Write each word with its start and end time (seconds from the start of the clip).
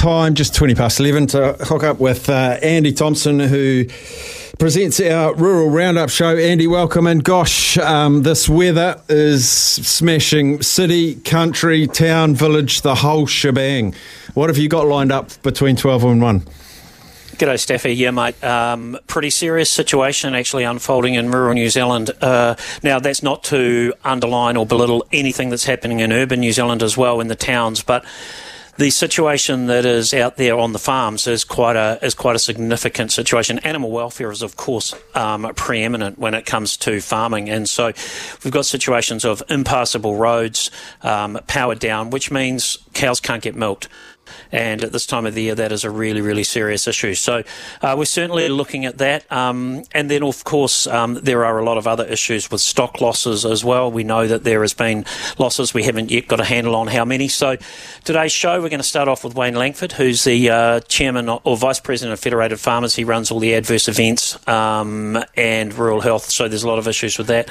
time, 0.00 0.34
just 0.34 0.54
20 0.54 0.74
past 0.74 0.98
11, 0.98 1.26
to 1.26 1.52
hook 1.60 1.84
up 1.84 2.00
with 2.00 2.30
uh, 2.30 2.56
Andy 2.62 2.90
Thompson, 2.90 3.38
who 3.38 3.84
presents 4.58 4.98
our 4.98 5.34
Rural 5.34 5.68
Roundup 5.68 6.08
show. 6.08 6.38
Andy, 6.38 6.66
welcome. 6.66 7.06
And 7.06 7.22
gosh, 7.22 7.76
um, 7.76 8.22
this 8.22 8.48
weather 8.48 8.98
is 9.10 9.46
smashing 9.46 10.62
city, 10.62 11.16
country, 11.16 11.86
town, 11.86 12.34
village, 12.34 12.80
the 12.80 12.94
whole 12.94 13.26
shebang. 13.26 13.94
What 14.32 14.48
have 14.48 14.56
you 14.56 14.70
got 14.70 14.86
lined 14.86 15.12
up 15.12 15.30
between 15.42 15.76
12 15.76 16.04
and 16.04 16.22
1? 16.22 16.40
G'day, 17.36 17.60
Staffy. 17.60 17.94
Yeah, 17.94 18.10
mate. 18.10 18.42
Um, 18.42 18.98
pretty 19.06 19.28
serious 19.28 19.70
situation 19.70 20.34
actually 20.34 20.64
unfolding 20.64 21.12
in 21.12 21.30
rural 21.30 21.52
New 21.52 21.68
Zealand. 21.68 22.10
Uh, 22.22 22.54
now, 22.82 23.00
that's 23.00 23.22
not 23.22 23.44
to 23.44 23.92
underline 24.02 24.56
or 24.56 24.64
belittle 24.64 25.06
anything 25.12 25.50
that's 25.50 25.64
happening 25.64 26.00
in 26.00 26.10
urban 26.10 26.40
New 26.40 26.52
Zealand 26.52 26.82
as 26.82 26.96
well 26.96 27.20
in 27.20 27.28
the 27.28 27.36
towns, 27.36 27.82
but 27.82 28.02
the 28.80 28.88
situation 28.88 29.66
that 29.66 29.84
is 29.84 30.14
out 30.14 30.38
there 30.38 30.58
on 30.58 30.72
the 30.72 30.78
farms 30.78 31.26
is 31.26 31.44
quite 31.44 31.76
a 31.76 31.98
is 32.00 32.14
quite 32.14 32.34
a 32.34 32.38
significant 32.38 33.12
situation. 33.12 33.58
Animal 33.58 33.90
welfare 33.90 34.30
is, 34.30 34.40
of 34.40 34.56
course, 34.56 34.94
um, 35.14 35.52
preeminent 35.54 36.18
when 36.18 36.32
it 36.32 36.46
comes 36.46 36.78
to 36.78 36.98
farming, 37.02 37.50
and 37.50 37.68
so 37.68 37.92
we've 38.42 38.52
got 38.52 38.64
situations 38.64 39.26
of 39.26 39.42
impassable 39.50 40.16
roads, 40.16 40.70
um, 41.02 41.38
powered 41.46 41.78
down, 41.78 42.08
which 42.08 42.30
means 42.30 42.78
cows 42.92 43.20
can't 43.20 43.42
get 43.42 43.54
milked. 43.54 43.88
And 44.52 44.82
at 44.82 44.92
this 44.92 45.06
time 45.06 45.26
of 45.26 45.34
the 45.34 45.42
year, 45.42 45.54
that 45.54 45.72
is 45.72 45.84
a 45.84 45.90
really, 45.90 46.20
really 46.20 46.44
serious 46.44 46.86
issue. 46.86 47.14
So 47.14 47.42
uh, 47.82 47.94
we're 47.96 48.04
certainly 48.04 48.48
looking 48.48 48.84
at 48.84 48.98
that. 48.98 49.30
Um, 49.30 49.84
and 49.92 50.10
then, 50.10 50.22
of 50.22 50.44
course, 50.44 50.86
um, 50.86 51.14
there 51.14 51.44
are 51.44 51.58
a 51.58 51.64
lot 51.64 51.78
of 51.78 51.86
other 51.86 52.04
issues 52.04 52.50
with 52.50 52.60
stock 52.60 53.00
losses 53.00 53.44
as 53.44 53.64
well. 53.64 53.90
We 53.90 54.04
know 54.04 54.26
that 54.26 54.44
there 54.44 54.62
has 54.62 54.74
been 54.74 55.04
losses. 55.38 55.74
We 55.74 55.84
haven't 55.84 56.10
yet 56.10 56.28
got 56.28 56.40
a 56.40 56.44
handle 56.44 56.74
on 56.76 56.88
how 56.88 57.04
many. 57.04 57.28
So 57.28 57.56
today's 58.04 58.32
show, 58.32 58.60
we're 58.60 58.68
going 58.68 58.80
to 58.80 58.84
start 58.84 59.08
off 59.08 59.24
with 59.24 59.34
Wayne 59.34 59.54
Langford, 59.54 59.92
who's 59.92 60.24
the 60.24 60.50
uh, 60.50 60.80
chairman 60.80 61.28
or 61.28 61.56
vice 61.56 61.80
president 61.80 62.12
of 62.12 62.20
Federated 62.20 62.60
Farmers. 62.60 62.96
He 62.96 63.04
runs 63.04 63.30
all 63.30 63.38
the 63.38 63.54
adverse 63.54 63.88
events 63.88 64.46
um, 64.48 65.22
and 65.36 65.74
rural 65.74 66.00
health. 66.00 66.30
So 66.30 66.48
there's 66.48 66.64
a 66.64 66.68
lot 66.68 66.78
of 66.78 66.88
issues 66.88 67.18
with 67.18 67.28
that. 67.28 67.48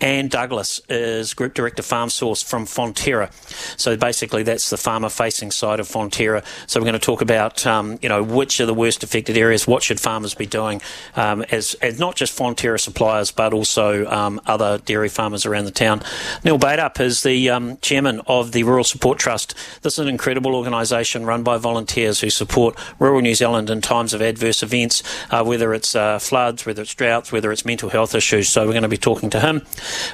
And 0.00 0.30
Douglas 0.30 0.80
is 0.88 1.34
group 1.34 1.54
director 1.54 1.82
Farm 1.82 2.08
Source 2.08 2.42
from 2.42 2.64
Fonterra. 2.64 3.32
So 3.78 3.96
basically, 3.96 4.44
that's 4.44 4.70
the 4.70 4.76
farmer 4.78 5.08
facing 5.08 5.50
side 5.50 5.80
of 5.80 5.88
Fonterra 5.88 6.44
so 6.66 6.80
we're 6.80 6.84
going 6.84 6.94
to 6.94 6.98
talk 6.98 7.22
about, 7.22 7.66
um, 7.66 7.98
you 8.02 8.08
know, 8.08 8.22
which 8.22 8.60
are 8.60 8.66
the 8.66 8.74
worst 8.74 9.02
affected 9.02 9.36
areas, 9.36 9.66
what 9.66 9.82
should 9.82 10.00
farmers 10.00 10.34
be 10.34 10.46
doing 10.46 10.80
um, 11.16 11.42
as, 11.50 11.74
as 11.74 11.98
not 11.98 12.16
just 12.16 12.36
Fonterra 12.36 12.80
suppliers, 12.80 13.30
but 13.30 13.52
also 13.52 14.06
um, 14.06 14.40
other 14.46 14.78
dairy 14.78 15.08
farmers 15.08 15.46
around 15.46 15.64
the 15.64 15.70
town. 15.70 16.02
Neil 16.44 16.58
Bateup 16.58 17.00
is 17.00 17.22
the 17.22 17.50
um, 17.50 17.78
chairman 17.78 18.20
of 18.26 18.52
the 18.52 18.62
Rural 18.62 18.84
Support 18.84 19.18
Trust. 19.18 19.54
This 19.82 19.94
is 19.94 20.00
an 20.00 20.08
incredible 20.08 20.54
organisation 20.54 21.24
run 21.24 21.42
by 21.42 21.56
volunteers 21.58 22.20
who 22.20 22.30
support 22.30 22.78
rural 22.98 23.20
New 23.20 23.34
Zealand 23.34 23.70
in 23.70 23.80
times 23.80 24.14
of 24.14 24.20
adverse 24.20 24.62
events, 24.62 25.02
uh, 25.30 25.44
whether 25.44 25.72
it's 25.74 25.94
uh, 25.94 26.18
floods, 26.18 26.66
whether 26.66 26.82
it's 26.82 26.94
droughts, 26.94 27.32
whether 27.32 27.52
it's 27.52 27.64
mental 27.64 27.88
health 27.88 28.14
issues. 28.14 28.48
So 28.48 28.66
we're 28.66 28.72
going 28.72 28.82
to 28.82 28.88
be 28.88 28.96
talking 28.96 29.30
to 29.30 29.40
him. 29.40 29.62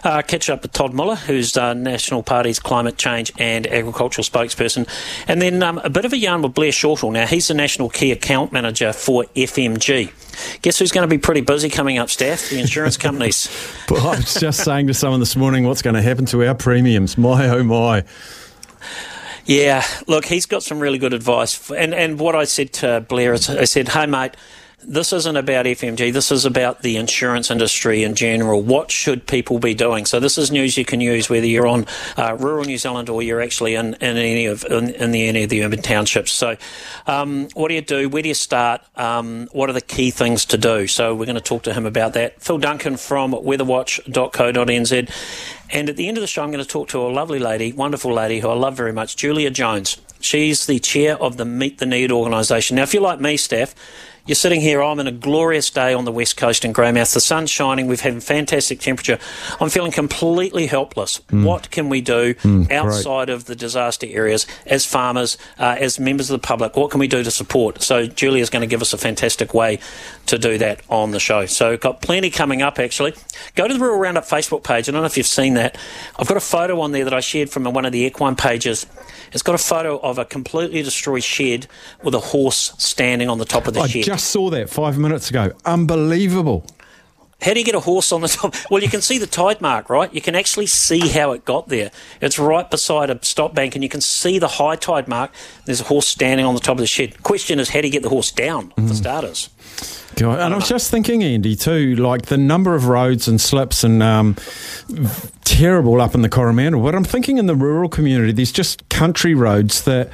Uh, 0.03 0.23
catch 0.23 0.48
up 0.51 0.62
with 0.62 0.73
Todd 0.73 0.95
Muller, 0.95 1.17
who's 1.17 1.57
uh, 1.57 1.75
National 1.75 2.23
Party's 2.23 2.59
climate 2.59 2.97
change 2.97 3.33
and 3.39 3.67
agricultural 3.67 4.25
spokesperson. 4.55 4.88
And 5.28 5.41
then 5.41 5.62
um, 5.62 5.78
a 5.78 5.91
bit 5.91 6.05
of 6.05 6.12
a 6.12 6.16
yarn 6.16 6.42
with 6.42 6.55
Blair 6.55 6.70
Shortall. 6.70 7.12
Now, 7.12 7.27
he's 7.27 7.48
the 7.48 7.55
National 7.55 7.88
Key 7.88 8.12
Account 8.12 8.52
Manager 8.52 8.92
for 8.92 9.24
FMG. 9.36 10.12
Guess 10.62 10.78
who's 10.78 10.92
going 10.92 11.08
to 11.08 11.12
be 11.12 11.19
pretty 11.19 11.41
busy 11.41 11.69
coming 11.69 11.98
up, 11.98 12.11
staff? 12.11 12.50
The 12.50 12.61
insurance 12.61 12.96
companies. 12.96 13.48
well, 13.91 14.08
I 14.08 14.16
was 14.16 14.34
just 14.34 14.64
saying 14.64 14.88
to 14.88 14.94
someone 14.94 15.20
this 15.20 15.36
morning 15.36 15.64
what's 15.64 15.83
going 15.83 15.94
to 15.94 16.02
happen 16.02 16.27
to 16.27 16.46
our 16.46 16.55
premiums. 16.55 17.16
My, 17.16 17.48
oh, 17.48 17.62
my. 17.62 18.05
Yeah, 19.46 19.84
look, 20.06 20.24
he's 20.24 20.46
got 20.46 20.62
some 20.62 20.80
really 20.80 20.98
good 20.98 21.12
advice. 21.12 21.70
And, 21.70 21.94
and 21.94 22.18
what 22.18 22.34
I 22.34 22.44
said 22.44 22.72
to 22.74 23.05
Blair 23.06 23.34
is 23.34 23.50
I 23.50 23.64
said, 23.64 23.89
hey, 23.89 24.06
mate, 24.06 24.36
this 24.86 25.12
isn't 25.12 25.36
about 25.36 25.66
FMG. 25.66 26.12
This 26.12 26.30
is 26.30 26.44
about 26.44 26.82
the 26.82 26.96
insurance 26.96 27.50
industry 27.50 28.02
in 28.02 28.14
general. 28.14 28.62
What 28.62 28.90
should 28.90 29.27
people 29.27 29.58
be 29.58 29.74
doing? 29.74 30.06
So 30.06 30.20
this 30.20 30.39
is 30.39 30.50
news 30.50 30.77
you 30.77 30.84
can 30.84 31.00
use 31.00 31.28
whether 31.28 31.46
you're 31.46 31.67
on 31.67 31.86
uh, 32.17 32.36
rural 32.39 32.64
New 32.64 32.78
Zealand 32.78 33.08
or 33.08 33.23
you're 33.23 33.40
actually 33.40 33.74
in, 33.74 33.94
in 33.94 34.17
any 34.17 34.46
of 34.46 34.64
in, 34.64 34.90
in, 34.90 35.11
the 35.11 35.28
any 35.28 35.44
of 35.44 35.50
the 35.50 35.64
urban 35.64 35.83
townships. 35.83 36.33
So 36.33 36.56
um, 37.06 37.48
what 37.55 37.68
do 37.68 37.74
you 37.74 37.80
do? 37.80 38.08
Where 38.08 38.23
do 38.23 38.28
you 38.28 38.34
start? 38.34 38.83
Um, 38.96 39.48
what 39.52 39.70
are 39.70 39.74
the 39.74 39.80
key 39.80 40.11
things 40.11 40.44
to 40.46 40.58
do? 40.58 40.86
So 40.86 41.14
we're 41.14 41.27
going 41.27 41.34
to 41.36 41.40
talk 41.40 41.62
to 41.64 41.74
him 41.74 41.86
about 41.86 42.12
that. 42.14 42.40
Phil 42.42 42.58
Duncan 42.58 42.96
from 42.96 43.33
weatherwatch.co.nz. 43.33 45.11
And 45.70 45.89
at 45.89 45.96
the 45.96 46.08
end 46.08 46.18
of 46.18 46.20
the 46.20 46.27
show, 46.27 46.42
I'm 46.42 46.50
going 46.52 46.62
to 46.62 46.70
talk 46.70 46.89
to 46.90 47.00
a 47.00 47.08
lovely 47.08 47.39
lady, 47.39 47.73
wonderful 47.73 48.12
lady 48.12 48.40
who 48.40 48.48
I 48.48 48.55
love 48.55 48.77
very 48.77 48.92
much, 48.92 49.17
Julia 49.17 49.50
Jones. 49.50 49.96
She's 50.20 50.67
the 50.67 50.78
chair 50.78 51.20
of 51.20 51.36
the 51.36 51.44
Meat 51.44 51.78
the 51.78 51.86
Need 51.86 52.12
organisation. 52.12 52.77
Now, 52.77 52.83
if 52.83 52.94
you're 52.94 53.02
like 53.02 53.20
me, 53.20 53.36
Steph, 53.36 53.74
you're 54.27 54.35
sitting 54.35 54.62
here, 54.62 54.83
I'm 54.83 54.98
in 55.01 55.07
a 55.07 55.12
glorious 55.12 55.68
day 55.68 55.92
on 55.92 56.07
the 56.07 56.12
west 56.12 56.39
coast 56.39 56.64
in 56.64 56.73
Greymouth. 56.73 57.12
The 57.12 57.20
sun's 57.20 57.51
shining, 57.51 57.86
we've 57.86 58.01
had 58.01 58.23
fantastic 58.23 58.80
temperature. 58.80 59.18
I'm 59.61 59.68
feeling 59.68 59.92
completely 59.92 60.67
helpless. 60.67 61.20
Mm. 61.29 61.45
What 61.45 61.70
can 61.70 61.90
we 61.90 62.01
do 62.01 62.33
mm, 62.35 62.70
outside 62.70 63.27
great. 63.27 63.35
of 63.35 63.45
the 63.45 63.55
disaster 63.55 64.07
areas 64.08 64.46
as 64.64 64.86
farmers, 64.86 65.36
uh, 65.58 65.77
as 65.79 66.01
members 66.01 66.30
of 66.30 66.40
the 66.40 66.46
public? 66.46 66.74
What 66.74 66.90
can 66.90 67.01
we 67.01 67.08
do 67.08 67.23
to 67.23 67.30
support? 67.30 67.83
So, 67.83 68.07
Julia's 68.07 68.48
going 68.48 68.62
to 68.62 68.67
give 68.67 68.80
us 68.80 68.95
a 68.95 68.98
fantastic 68.98 69.52
way 69.52 69.79
to 70.27 70.39
do 70.39 70.56
that 70.56 70.80
on 70.89 71.11
the 71.11 71.20
show. 71.20 71.45
So, 71.45 71.77
got 71.77 72.01
plenty 72.01 72.30
coming 72.30 72.62
up 72.62 72.79
actually. 72.79 73.14
Go 73.56 73.68
to 73.68 73.74
the 73.74 73.80
Rural 73.80 73.98
Roundup 73.98 74.24
Facebook 74.24 74.64
page. 74.64 74.89
I 74.89 74.92
don't 74.92 75.02
know 75.02 75.06
if 75.06 75.18
you've 75.18 75.27
seen 75.27 75.55
that. 75.55 75.77
I've 76.18 76.29
got 76.29 76.39
a 76.39 76.41
photo 76.41 76.80
on 76.80 76.92
there 76.92 77.05
that 77.05 77.14
I 77.14 77.20
shared 77.20 77.51
from 77.51 77.64
one 77.64 77.85
of 77.85 77.92
the 77.92 78.01
equine 78.01 78.36
pages. 78.36 78.86
It's 79.33 79.42
got 79.42 79.55
a 79.55 79.58
photo 79.58 79.98
of 79.98 80.17
a 80.18 80.24
completely 80.24 80.83
destroyed 80.83 81.24
shed 81.24 81.67
with 82.02 82.14
a 82.14 82.20
horse 82.20 82.73
standing 82.79 83.29
on 83.29 83.39
the 83.39 83.45
top 83.45 83.67
of 83.67 83.74
the 83.74 83.80
I 83.80 83.86
shed 83.86 84.14
just 84.14 84.30
saw 84.30 84.51
that 84.51 84.70
five 84.70 84.98
minutes 84.98 85.30
ago. 85.30 85.52
Unbelievable. 85.64 86.67
How 87.41 87.52
do 87.52 87.58
you 87.58 87.64
get 87.64 87.75
a 87.75 87.80
horse 87.80 88.13
on 88.13 88.23
the 88.23 88.29
top? 88.29 88.55
Well, 88.70 88.83
you 88.83 88.89
can 88.89 89.02
see 89.02 89.19
the 89.19 89.27
tide 89.27 89.61
mark, 89.61 89.91
right? 89.91 90.13
You 90.14 90.20
can 90.20 90.35
actually 90.35 90.67
see 90.67 91.08
how 91.08 91.33
it 91.33 91.45
got 91.45 91.69
there. 91.69 91.91
It's 92.20 92.39
right 92.39 92.70
beside 92.70 93.11
a 93.11 93.23
stop 93.23 93.55
bank, 93.55 93.74
and 93.74 93.83
you 93.83 93.91
can 93.91 94.01
see 94.01 94.39
the 94.39 94.48
high 94.48 94.77
tide 94.77 95.08
mark. 95.08 95.30
There's 95.67 95.80
a 95.80 95.85
horse 95.85 96.07
standing 96.07 96.47
on 96.47 96.55
the 96.55 96.61
top 96.61 96.77
of 96.77 96.80
the 96.80 96.86
shed. 96.86 97.23
Question 97.23 97.58
is, 97.58 97.69
how 97.70 97.80
do 97.80 97.89
you 97.89 97.92
get 97.92 98.03
the 98.03 98.08
horse 98.08 98.30
down, 98.30 98.70
mm. 98.73 98.89
for 98.89 98.95
starters? 98.95 99.51
God, 100.17 100.41
and 100.41 100.55
I 100.55 100.57
was 100.57 100.69
just 100.69 100.91
thinking, 100.91 101.23
Andy, 101.23 101.57
too, 101.57 101.97
like 101.97 102.27
the 102.27 102.39
number 102.39 102.74
of 102.74 102.86
roads 102.86 103.29
and 103.29 103.41
slips 103.41 103.85
and 103.85 104.03
um, 104.03 104.36
terrible 105.45 106.01
up 106.01 106.14
in 106.14 106.23
the 106.23 106.29
Coromandel. 106.29 106.83
But 106.83 106.95
I'm 106.95 107.05
thinking 107.05 107.39
in 107.39 107.47
the 107.47 107.57
rural 107.57 107.89
community, 107.89 108.33
there's 108.33 108.53
just 108.53 108.89
country 108.89 109.35
roads 109.35 109.83
that 109.85 110.11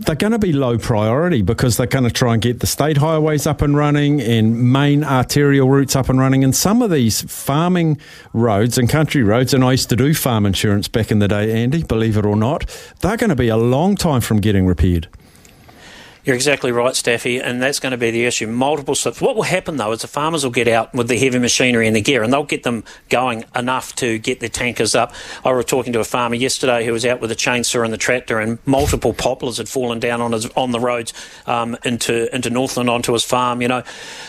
they're 0.00 0.16
going 0.16 0.32
to 0.32 0.38
be 0.38 0.52
low 0.52 0.78
priority 0.78 1.42
because 1.42 1.76
they're 1.76 1.86
going 1.86 2.04
to 2.04 2.10
try 2.10 2.32
and 2.32 2.40
get 2.40 2.60
the 2.60 2.66
state 2.66 2.96
highways 2.96 3.46
up 3.46 3.60
and 3.60 3.76
running 3.76 4.20
and 4.20 4.72
main 4.72 5.04
arterial 5.04 5.68
routes 5.68 5.94
up 5.94 6.08
and 6.08 6.18
running. 6.18 6.42
And 6.42 6.56
some 6.56 6.80
of 6.80 6.90
these 6.90 7.20
farming 7.22 7.98
roads 8.32 8.78
and 8.78 8.88
country 8.88 9.22
roads, 9.22 9.52
and 9.52 9.62
I 9.62 9.72
used 9.72 9.90
to 9.90 9.96
do 9.96 10.14
farm 10.14 10.46
insurance 10.46 10.88
back 10.88 11.10
in 11.10 11.18
the 11.18 11.28
day, 11.28 11.52
Andy, 11.62 11.82
believe 11.82 12.16
it 12.16 12.24
or 12.24 12.34
not, 12.34 12.64
they're 13.00 13.18
going 13.18 13.30
to 13.30 13.36
be 13.36 13.48
a 13.48 13.58
long 13.58 13.94
time 13.94 14.22
from 14.22 14.40
getting 14.40 14.66
repaired. 14.66 15.06
You're 16.22 16.36
exactly 16.36 16.70
right, 16.70 16.94
Staffy, 16.94 17.38
and 17.38 17.62
that's 17.62 17.80
going 17.80 17.92
to 17.92 17.96
be 17.96 18.10
the 18.10 18.26
issue. 18.26 18.46
Multiple 18.46 18.94
slips. 18.94 19.22
What 19.22 19.36
will 19.36 19.44
happen 19.44 19.78
though 19.78 19.92
is 19.92 20.02
the 20.02 20.08
farmers 20.08 20.44
will 20.44 20.50
get 20.50 20.68
out 20.68 20.92
with 20.92 21.08
the 21.08 21.18
heavy 21.18 21.38
machinery 21.38 21.86
and 21.86 21.96
the 21.96 22.02
gear, 22.02 22.22
and 22.22 22.30
they'll 22.30 22.44
get 22.44 22.62
them 22.62 22.84
going 23.08 23.44
enough 23.56 23.94
to 23.96 24.18
get 24.18 24.40
their 24.40 24.50
tankers 24.50 24.94
up. 24.94 25.14
I 25.46 25.52
was 25.52 25.64
talking 25.64 25.94
to 25.94 26.00
a 26.00 26.04
farmer 26.04 26.34
yesterday 26.34 26.84
who 26.84 26.92
was 26.92 27.06
out 27.06 27.22
with 27.22 27.30
a 27.30 27.34
chainsaw 27.34 27.84
and 27.84 27.92
the 27.92 27.98
tractor, 27.98 28.38
and 28.38 28.58
multiple 28.66 29.14
poplars 29.14 29.56
had 29.56 29.68
fallen 29.68 29.98
down 29.98 30.20
on 30.20 30.32
his, 30.32 30.46
on 30.50 30.72
the 30.72 30.80
roads 30.80 31.14
um, 31.46 31.74
into 31.86 32.32
into 32.34 32.50
Northland 32.50 32.90
onto 32.90 33.14
his 33.14 33.24
farm. 33.24 33.62
You 33.62 33.68
know, 33.68 33.82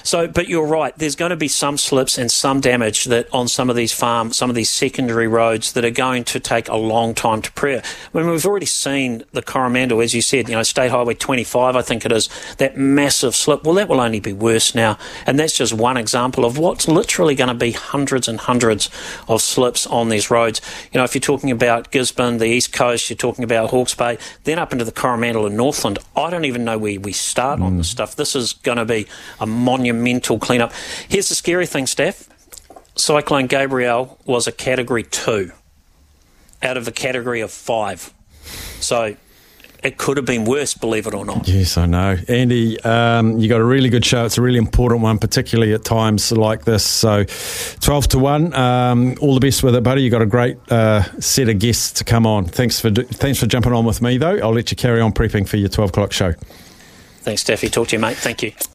so 0.03 0.29
but 0.29 0.47
you're 0.47 0.67
right. 0.67 0.97
There's 0.97 1.17
going 1.17 1.31
to 1.31 1.35
be 1.35 1.49
some 1.49 1.77
slips 1.77 2.17
and 2.17 2.31
some 2.31 2.61
damage 2.61 3.05
that 3.05 3.27
on 3.33 3.49
some 3.49 3.69
of 3.69 3.75
these 3.75 3.91
farms, 3.91 4.37
some 4.37 4.49
of 4.49 4.55
these 4.55 4.69
secondary 4.69 5.27
roads 5.27 5.73
that 5.73 5.83
are 5.83 5.91
going 5.91 6.23
to 6.25 6.39
take 6.39 6.69
a 6.69 6.77
long 6.77 7.13
time 7.13 7.41
to 7.41 7.51
prepare. 7.51 7.83
I 8.13 8.17
mean, 8.17 8.29
we've 8.29 8.45
already 8.45 8.65
seen 8.65 9.23
the 9.33 9.41
Coromandel, 9.41 9.99
as 9.99 10.13
you 10.13 10.21
said. 10.21 10.47
You 10.47 10.55
know, 10.55 10.63
State 10.63 10.91
Highway 10.91 11.15
25. 11.15 11.80
I 11.81 11.83
think 11.83 12.05
it 12.05 12.11
is, 12.11 12.29
that 12.57 12.77
massive 12.77 13.35
slip, 13.35 13.63
well, 13.63 13.73
that 13.73 13.89
will 13.89 13.99
only 13.99 14.19
be 14.19 14.33
worse 14.33 14.75
now. 14.75 14.97
And 15.25 15.39
that's 15.39 15.57
just 15.57 15.73
one 15.73 15.97
example 15.97 16.45
of 16.45 16.57
what's 16.57 16.87
literally 16.87 17.33
going 17.35 17.47
to 17.47 17.53
be 17.53 17.71
hundreds 17.71 18.27
and 18.27 18.39
hundreds 18.39 18.89
of 19.27 19.41
slips 19.41 19.87
on 19.87 20.09
these 20.09 20.29
roads. 20.29 20.61
You 20.93 20.99
know, 20.99 21.03
if 21.03 21.15
you're 21.15 21.19
talking 21.19 21.49
about 21.49 21.91
Gisborne, 21.91 22.37
the 22.37 22.45
East 22.45 22.71
Coast, 22.71 23.09
you're 23.09 23.17
talking 23.17 23.43
about 23.43 23.71
Hawke's 23.71 23.95
Bay, 23.95 24.17
then 24.43 24.59
up 24.59 24.71
into 24.71 24.85
the 24.85 24.91
Coromandel 24.91 25.47
and 25.47 25.57
Northland, 25.57 25.97
I 26.15 26.29
don't 26.29 26.45
even 26.45 26.63
know 26.63 26.77
where 26.77 26.99
we 26.99 27.13
start 27.13 27.59
mm. 27.59 27.63
on 27.63 27.77
this 27.77 27.89
stuff. 27.89 28.15
This 28.15 28.35
is 28.35 28.53
going 28.53 28.77
to 28.77 28.85
be 28.85 29.07
a 29.39 29.47
monumental 29.47 30.37
cleanup. 30.37 30.71
Here's 31.09 31.29
the 31.29 31.35
scary 31.35 31.65
thing, 31.65 31.87
Steph. 31.87 32.29
Cyclone 32.95 33.47
Gabrielle 33.47 34.19
was 34.25 34.47
a 34.47 34.51
category 34.51 35.03
two 35.03 35.51
out 36.61 36.77
of 36.77 36.87
a 36.87 36.91
category 36.91 37.41
of 37.41 37.51
five. 37.51 38.13
So 38.79 39.15
it 39.83 39.97
could 39.97 40.17
have 40.17 40.25
been 40.25 40.45
worse, 40.45 40.75
believe 40.75 41.07
it 41.07 41.13
or 41.13 41.25
not. 41.25 41.47
Yes, 41.47 41.77
I 41.77 41.87
know. 41.87 42.17
Andy, 42.27 42.79
um, 42.81 43.39
you 43.39 43.49
got 43.49 43.61
a 43.61 43.65
really 43.65 43.89
good 43.89 44.05
show. 44.05 44.25
It's 44.25 44.37
a 44.37 44.41
really 44.41 44.59
important 44.59 45.01
one, 45.01 45.17
particularly 45.17 45.73
at 45.73 45.83
times 45.83 46.31
like 46.31 46.65
this. 46.65 46.85
So, 46.85 47.25
12 47.79 48.07
to 48.09 48.19
1. 48.19 48.53
Um, 48.53 49.15
all 49.21 49.33
the 49.33 49.39
best 49.39 49.63
with 49.63 49.75
it, 49.75 49.81
buddy. 49.81 50.03
you 50.03 50.11
got 50.11 50.21
a 50.21 50.27
great 50.27 50.57
uh, 50.71 51.03
set 51.19 51.49
of 51.49 51.57
guests 51.57 51.93
to 51.93 52.03
come 52.03 52.27
on. 52.27 52.45
Thanks 52.45 52.79
for, 52.79 52.91
thanks 52.91 53.39
for 53.39 53.47
jumping 53.47 53.73
on 53.73 53.85
with 53.85 54.01
me, 54.01 54.17
though. 54.17 54.37
I'll 54.37 54.53
let 54.53 54.69
you 54.69 54.77
carry 54.77 55.01
on 55.01 55.13
prepping 55.13 55.47
for 55.47 55.57
your 55.57 55.69
12 55.69 55.89
o'clock 55.89 56.11
show. 56.11 56.33
Thanks, 57.21 57.43
Steffi. 57.43 57.71
Talk 57.71 57.87
to 57.89 57.95
you, 57.95 57.99
mate. 57.99 58.17
Thank 58.17 58.43
you. 58.43 58.51